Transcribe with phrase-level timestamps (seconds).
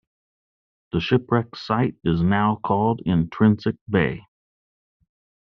[0.93, 4.25] The shipwreck site is now called 'Intrinsic Bay'.